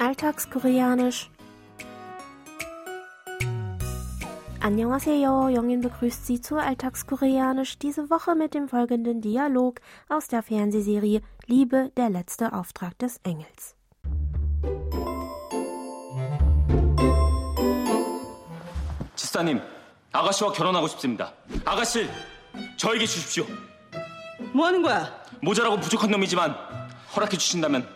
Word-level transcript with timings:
Alltagskoreanisch. 0.00 1.30
Annyeonghaseyo, 4.60 5.48
Jongin 5.48 5.80
begrüßt 5.80 6.26
Sie 6.26 6.40
zu 6.40 6.56
Alltagskoreanisch 6.56 7.78
diese 7.78 8.10
Woche 8.10 8.34
mit 8.34 8.52
dem 8.52 8.68
folgenden 8.68 9.20
Dialog 9.20 9.80
aus 10.08 10.26
der 10.28 10.42
Fernsehserie 10.42 11.20
Liebe, 11.46 11.92
der 11.96 12.10
letzte 12.10 12.52
Auftrag 12.52 12.98
des 12.98 13.20
Engels. 13.24 13.76
지사님, 19.14 19.60
아가씨와 20.12 20.52
결혼하고 20.52 20.88
싶습니다. 20.88 21.32
아가씨, 21.64 22.08
저에게 22.76 23.06
주십시오. 23.06 23.46
뭐 24.52 24.66
하는 24.66 24.82
거야? 24.82 25.12
모자라고 25.42 25.78
부족한 25.78 26.10
놈이지만 26.10 26.54
허락해 27.14 27.36
주신다면 27.36 27.86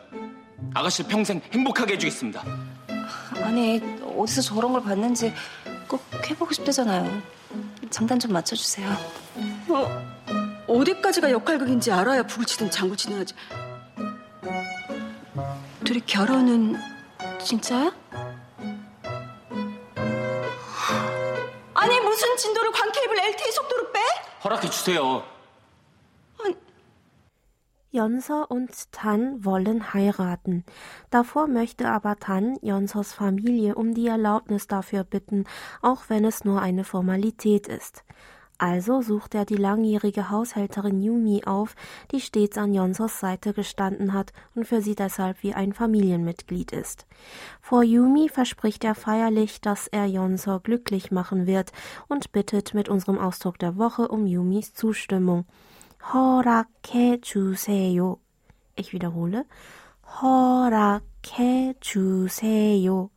아가씨를 0.75 1.09
평생 1.09 1.41
행복하게 1.53 1.93
해주겠습니다. 1.93 2.43
아니 3.43 3.81
어디서 4.17 4.41
저런 4.41 4.73
걸 4.73 4.83
봤는지 4.83 5.33
꼭 5.87 6.03
해보고 6.29 6.53
싶대잖아요. 6.53 7.21
장단 7.89 8.19
좀 8.19 8.33
맞춰주세요. 8.33 8.89
어, 9.69 10.05
어디까지가 10.67 11.31
역할극인지 11.31 11.91
알아야 11.91 12.23
북을 12.23 12.45
치든 12.45 12.69
장구 12.69 12.95
치든 12.97 13.19
하지. 13.19 13.33
둘이 15.85 16.01
결혼은 16.05 16.75
진짜야? 17.41 17.91
아니 21.73 21.99
무슨 21.99 22.35
진도를 22.37 22.71
광케이블 22.71 23.19
LTE 23.19 23.51
속도로 23.51 23.91
빼? 23.91 23.99
허락해 24.43 24.69
주세요. 24.69 25.23
Yonso 27.95 28.45
und 28.45 28.91
Tan 28.91 29.45
wollen 29.45 29.93
heiraten. 29.93 30.65
Davor 31.11 31.47
möchte 31.47 31.87
aber 31.87 32.17
Tan 32.17 32.57
Yonsos 32.61 33.13
Familie 33.13 33.75
um 33.75 33.93
die 33.93 34.07
Erlaubnis 34.07 34.67
dafür 34.67 35.05
bitten, 35.05 35.45
auch 35.81 36.09
wenn 36.09 36.25
es 36.25 36.43
nur 36.43 36.61
eine 36.61 36.83
Formalität 36.83 37.69
ist. 37.69 38.03
Also 38.57 39.01
sucht 39.01 39.33
er 39.33 39.45
die 39.45 39.55
langjährige 39.55 40.29
Haushälterin 40.29 41.01
Yumi 41.01 41.43
auf, 41.45 41.77
die 42.11 42.19
stets 42.19 42.57
an 42.57 42.73
Yonsos 42.73 43.17
Seite 43.21 43.53
gestanden 43.53 44.11
hat 44.11 44.33
und 44.55 44.67
für 44.67 44.81
sie 44.81 44.95
deshalb 44.95 45.41
wie 45.41 45.53
ein 45.53 45.71
Familienmitglied 45.71 46.73
ist. 46.73 47.05
Vor 47.61 47.81
Yumi 47.81 48.27
verspricht 48.27 48.83
er 48.83 48.95
feierlich, 48.95 49.61
dass 49.61 49.87
er 49.87 50.05
Yonso 50.05 50.59
glücklich 50.59 51.11
machen 51.11 51.47
wird 51.47 51.71
und 52.09 52.33
bittet 52.33 52.73
mit 52.73 52.89
unserem 52.89 53.19
Ausdruck 53.19 53.57
der 53.57 53.77
Woche 53.77 54.09
um 54.09 54.25
Yumis 54.25 54.73
Zustimmung. 54.73 55.45
허락해 56.12 57.20
주세요. 57.20 58.16
Ich 58.76 58.92
wiederhole. 58.92 59.44
허락해 60.22 61.74
주세요. 61.80 63.10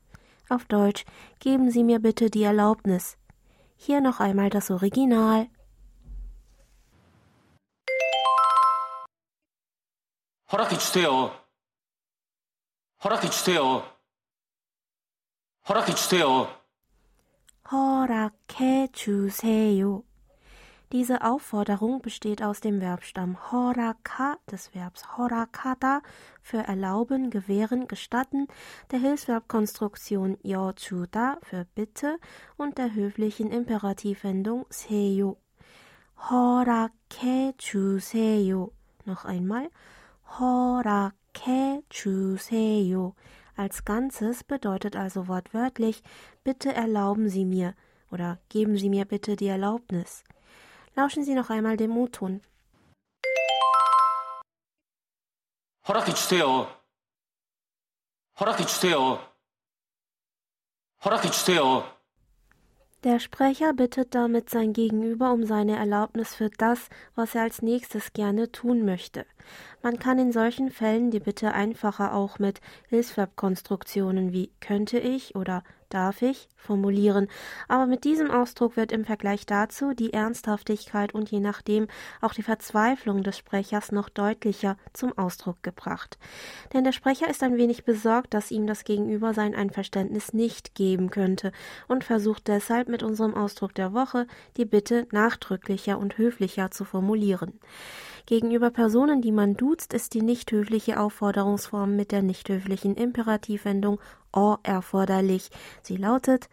Auf 0.49 0.65
Deutsch, 0.67 1.05
geben 1.39 1.71
Sie 1.71 1.83
mir 1.83 1.99
bitte 1.99 2.29
die 2.29 2.43
Erlaubnis. 2.43 3.17
Hier 3.75 4.01
noch 4.01 4.19
einmal 4.19 4.49
das 4.49 4.69
Original. 4.71 5.49
허락해 10.51 10.77
주세요. 10.77 11.31
허락해 13.03 13.29
주세요. 13.29 13.83
허락해 15.67 15.95
주세요. 15.95 16.47
허락해 17.71 18.89
주세요. 18.91 20.03
Diese 20.90 21.22
Aufforderung 21.22 22.00
besteht 22.00 22.42
aus 22.42 22.60
dem 22.60 22.80
Verbstamm 22.80 23.36
horaka 23.52 24.38
des 24.50 24.74
Verbs 24.74 25.18
horakata 25.18 26.00
für 26.40 26.58
erlauben, 26.58 27.28
gewähren, 27.28 27.88
gestatten, 27.88 28.48
der 28.90 28.98
Hilfsverbkonstruktion 29.00 30.38
yochuda 30.42 31.36
für 31.42 31.66
bitte 31.74 32.16
und 32.56 32.78
der 32.78 32.94
höflichen 32.94 33.50
Imperativendung 33.50 34.64
seyo. 34.70 35.36
Horake 36.30 37.54
chuseyo. 37.58 38.72
Noch 39.04 39.26
einmal. 39.26 39.68
Horake 40.38 41.82
chuseyo. 41.90 43.14
Als 43.56 43.84
Ganzes 43.84 44.42
bedeutet 44.42 44.96
also 44.96 45.28
wortwörtlich, 45.28 46.02
bitte 46.44 46.72
erlauben 46.72 47.28
Sie 47.28 47.44
mir 47.44 47.74
oder 48.10 48.38
geben 48.48 48.78
Sie 48.78 48.88
mir 48.88 49.04
bitte 49.04 49.36
die 49.36 49.48
Erlaubnis. 49.48 50.24
Lauschen 50.97 51.23
Sie 51.23 51.35
noch 51.35 51.49
einmal 51.49 51.77
dem 51.77 51.95
O-Ton. 51.97 52.41
허락해 55.87 56.13
주세요. 56.13 56.67
허락해 58.39 58.65
주세요. 58.65 59.19
허락해 61.03 61.29
주세요. 61.29 61.83
Der 63.03 63.19
Sprecher 63.19 63.73
bittet 63.73 64.15
damit 64.15 64.49
sein 64.49 64.71
Gegenüber 64.71 65.33
um 65.33 65.45
seine 65.45 65.75
Erlaubnis 65.75 66.35
für 66.35 66.49
das, 66.49 66.87
was 67.15 67.35
er 67.35 67.41
als 67.41 67.61
nächstes 67.61 68.13
gerne 68.13 68.49
tun 68.53 68.85
möchte. 68.85 69.25
Man 69.81 69.99
kann 69.99 70.19
in 70.19 70.31
solchen 70.31 70.71
Fällen 70.71 71.11
die 71.11 71.19
Bitte 71.19 71.51
einfacher 71.51 72.13
auch 72.13 72.39
mit 72.39 72.61
Hilfsverbkonstruktionen 72.87 74.31
wie 74.31 74.53
könnte 74.61 74.99
ich 74.99 75.35
oder 75.35 75.65
darf 75.88 76.22
ich 76.22 76.48
formulieren, 76.56 77.28
aber 77.68 77.86
mit 77.86 78.04
diesem 78.04 78.30
Ausdruck 78.30 78.76
wird 78.76 78.92
im 78.92 79.04
Vergleich 79.04 79.46
dazu 79.46 79.94
die 79.94 80.12
Ernsthaftigkeit 80.12 81.14
und 81.14 81.30
je 81.30 81.40
nachdem 81.40 81.88
auch 82.20 82.34
die 82.34 82.42
Verzweiflung 82.42 83.22
des 83.22 83.38
Sprechers 83.38 83.92
noch 83.92 84.08
deutlicher 84.08 84.76
zum 84.92 85.16
Ausdruck 85.16 85.62
gebracht. 85.62 86.18
Denn 86.72 86.84
der 86.84 86.92
Sprecher 86.92 87.28
ist 87.28 87.42
ein 87.42 87.56
wenig 87.56 87.84
besorgt, 87.84 88.34
dass 88.34 88.50
ihm 88.50 88.66
das 88.66 88.84
Gegenüber 88.84 89.34
sein 89.34 89.54
Einverständnis 89.54 90.32
nicht 90.32 90.74
geben 90.74 91.10
könnte 91.10 91.52
und 91.86 92.04
versucht 92.04 92.48
deshalb 92.48 92.88
mit 92.88 93.02
unserem 93.02 93.34
Ausdruck 93.34 93.74
der 93.74 93.92
Woche 93.92 94.26
die 94.56 94.64
Bitte 94.64 95.06
nachdrücklicher 95.12 95.98
und 95.98 96.18
höflicher 96.18 96.70
zu 96.70 96.84
formulieren. 96.84 97.58
Gegenüber 98.28 98.70
Personen, 98.70 99.22
die 99.22 99.32
man 99.32 99.54
duzt, 99.54 99.94
ist 99.94 100.12
die 100.12 100.20
nicht 100.20 100.52
höfliche 100.52 101.00
Aufforderungsform 101.00 101.96
mit 101.96 102.12
der 102.12 102.20
nicht 102.20 102.50
höflichen 102.50 102.94
Imperativwendung 102.94 103.98
o 104.31 104.57
erforderlich. 104.63 105.49
Sie 105.81 105.97
lautet 105.97 106.47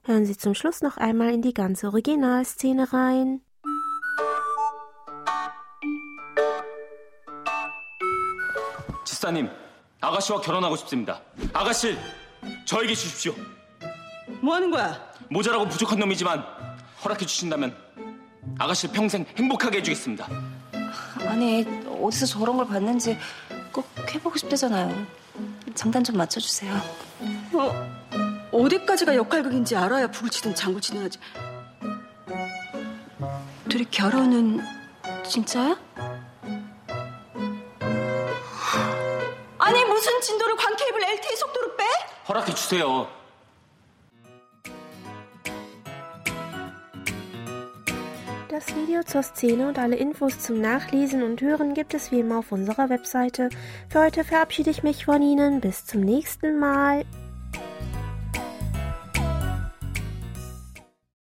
Hören 0.04 0.26
Sie 0.26 0.38
zum 0.38 0.54
Schluss 0.54 0.82
noch 0.82 0.98
einmal 0.98 1.34
in 1.34 1.42
die 1.42 1.54
ganze 1.54 1.88
Originalszene 1.88 2.94
rein. 2.94 3.42
지사님, 9.11 9.51
아가씨와 10.01 10.41
결혼하고 10.41 10.77
싶습니다. 10.77 11.21
아가씨, 11.53 11.99
저에게 12.65 12.95
주십시오. 12.95 13.35
뭐 14.41 14.55
하는 14.55 14.71
거야? 14.71 15.05
모자라고 15.29 15.67
부족한 15.69 15.99
놈이지만 15.99 16.45
허락해 17.03 17.27
주신다면 17.27 17.77
아가씨를 18.57 18.95
평생 18.95 19.27
행복하게 19.37 19.79
해주겠습니다. 19.79 20.29
아니 21.27 21.67
어디서 22.01 22.25
저런 22.27 22.57
걸 22.57 22.67
봤는지 22.69 23.19
꼭 23.73 23.89
해보고 24.15 24.39
싶대잖아요. 24.39 25.07
장단 25.75 26.05
좀 26.05 26.17
맞춰주세요. 26.17 26.73
어, 27.55 28.49
어디까지가 28.53 29.17
역할극인지 29.17 29.75
알아야 29.75 30.07
북을 30.07 30.31
치든 30.31 30.55
장구 30.55 30.81
치든 30.81 31.03
하지. 31.03 31.19
둘이 33.69 33.85
결혼은 33.91 34.61
진짜야? 35.27 35.77
무슨 40.00 40.22
진도를 40.22 40.56
광케이블 40.56 41.04
LTE 41.04 41.36
속도로 41.36 41.76
빼? 41.76 41.84
허락해 42.30 42.54
주세요. 42.54 43.08
Das 48.50 48.74
Video 48.74 49.04
zur 49.04 49.22
Szene 49.22 49.68
und 49.68 49.78
alle 49.78 49.98
Infos 49.98 50.40
zum 50.40 50.62
Nachlesen 50.62 51.24
und 51.24 51.42
Hören 51.42 51.74
gibt 51.74 51.94
es 51.94 52.12
wie 52.12 52.22
immer 52.22 52.40
auf 52.40 52.54
unserer 52.54 52.90
Webseite. 52.90 53.50
Für 53.90 54.00
heute 54.00 54.24
verabschiede 54.24 54.70
ich 54.70 54.82
mich 54.82 55.04
von 55.04 55.22
Ihnen. 55.22 55.60
Bis 55.60 55.86
zum 55.86 56.00
nächsten 56.02 56.58
Mal. 56.58 57.04